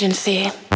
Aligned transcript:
emergency. 0.00 0.67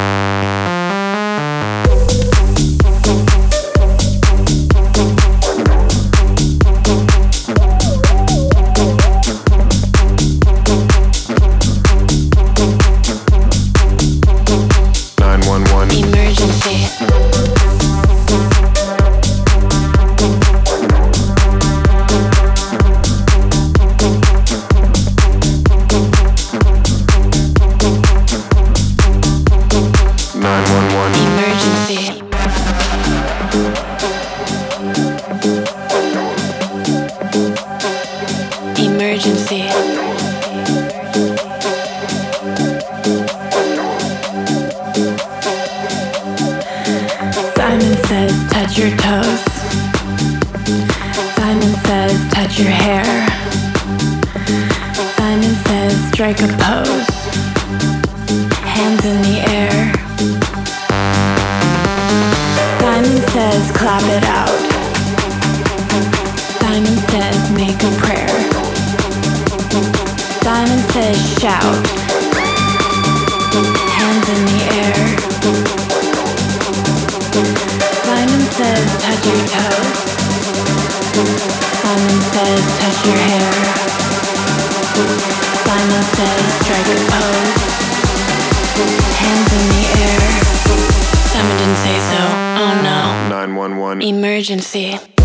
911. 94.00 94.02
Emergency. 94.02 95.21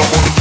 don't 0.00 0.12
want 0.12 0.34
to 0.34 0.39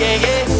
yeah, 0.00 0.46
yeah. 0.46 0.57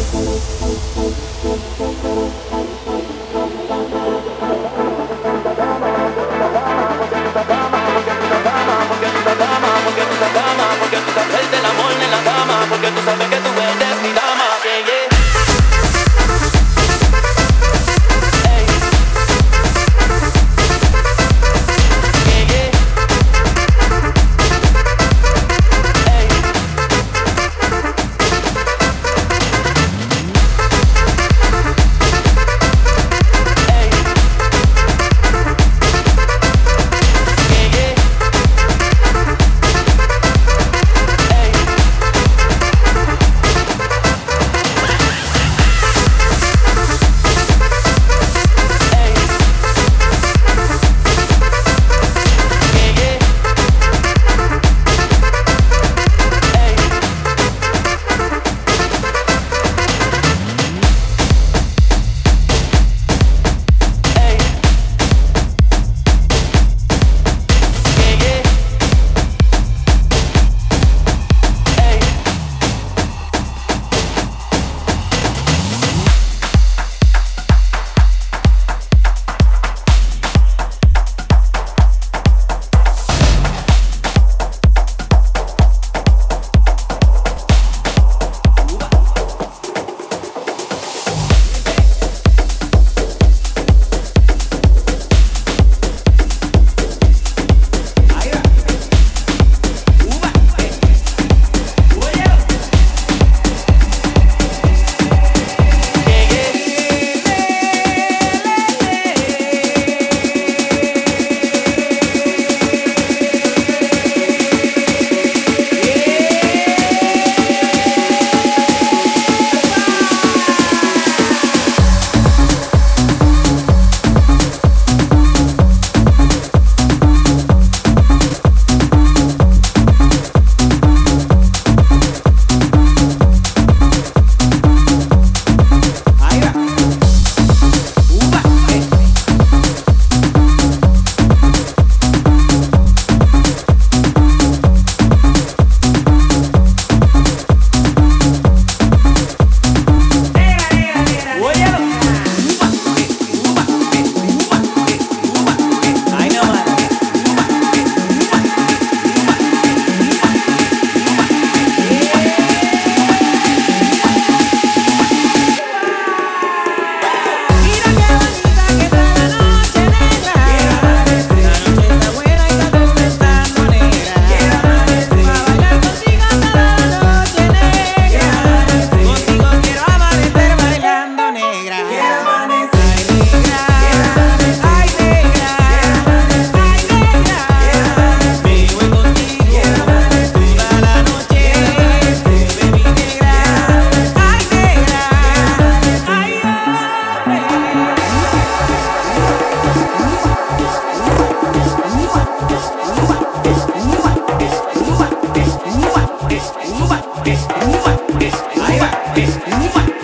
Ay 208.17 209.98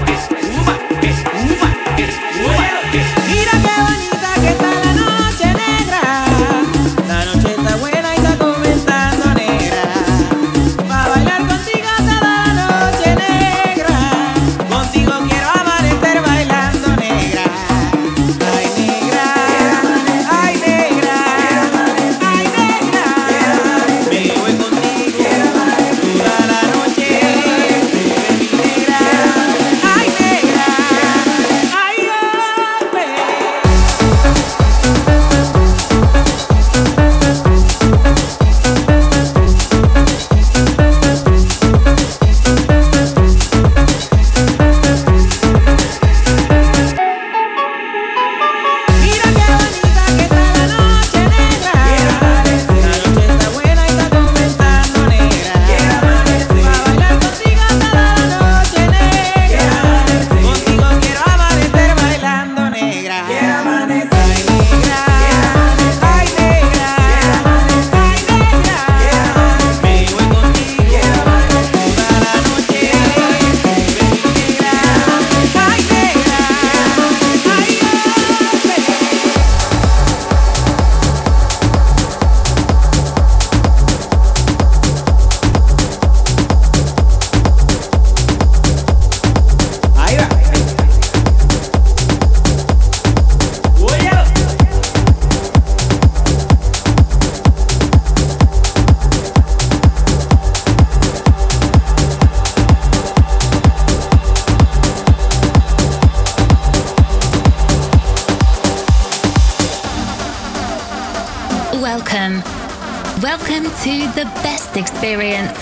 Welcome 113.26 113.64
to 113.64 114.06
the 114.14 114.30
best 114.44 114.78
experience 114.78 115.58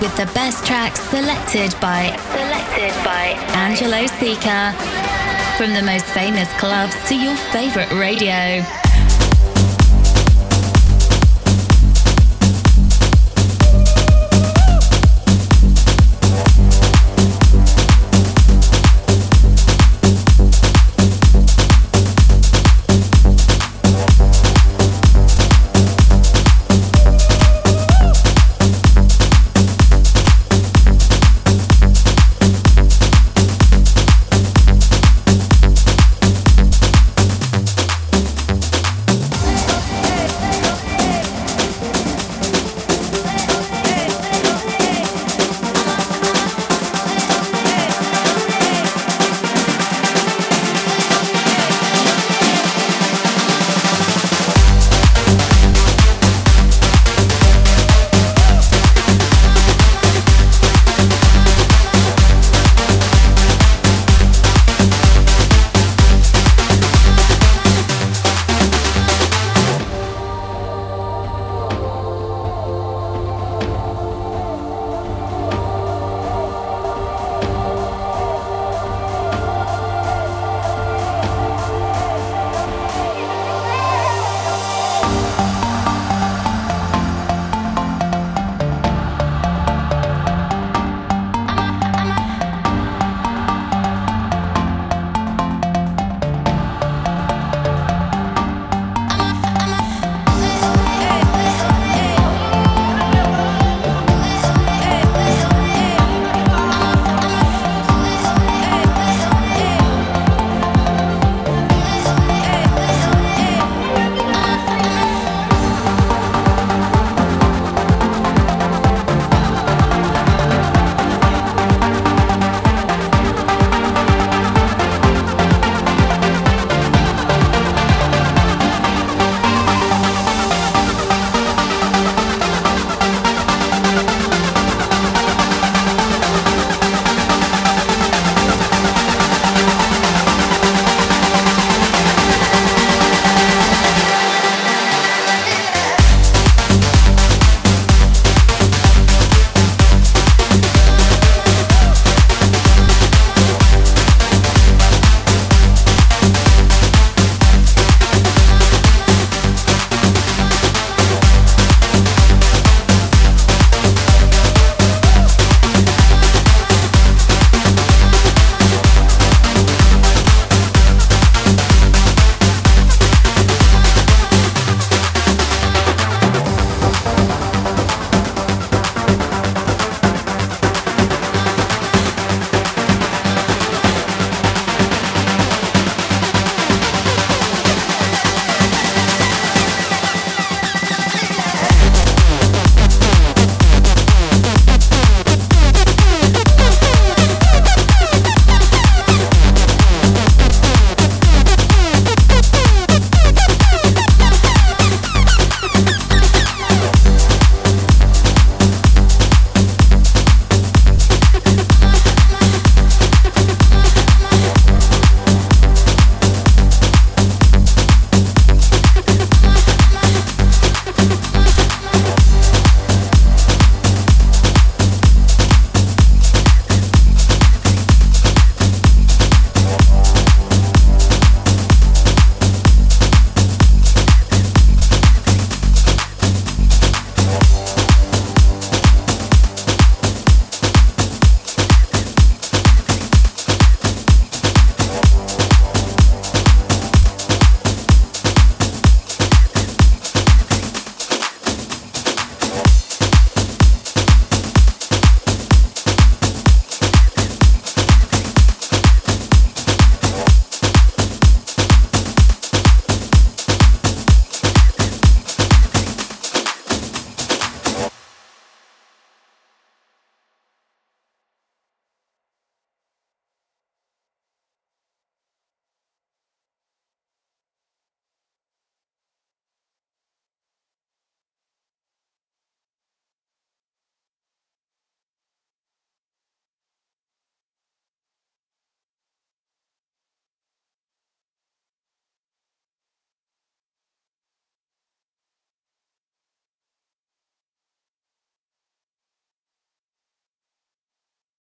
with 0.00 0.16
the 0.16 0.30
best 0.34 0.64
tracks 0.64 1.00
selected 1.00 1.74
by 1.80 2.16
selected 2.30 2.94
by 3.04 3.34
Angelo 3.58 4.06
Sika. 4.06 4.72
From 5.58 5.74
the 5.74 5.82
most 5.82 6.04
famous 6.14 6.48
clubs 6.60 6.94
to 7.08 7.16
your 7.16 7.34
favorite 7.50 7.90
radio. 7.90 8.64